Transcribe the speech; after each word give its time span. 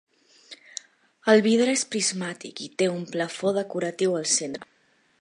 El 1.33 1.43
vidre 1.49 1.75
és 1.79 1.85
prismàtic 1.95 2.65
i 2.69 2.73
té 2.81 2.91
un 2.97 3.07
plafó 3.15 3.57
decoratiu 3.63 4.21
al 4.23 4.31
centre. 4.39 4.71